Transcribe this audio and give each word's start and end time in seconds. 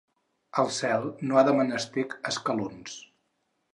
El 0.61 0.69
cel 0.77 1.05
no 1.31 1.39
ha 1.39 1.43
de 1.49 1.55
menester 1.59 2.07
escalons. 2.33 2.97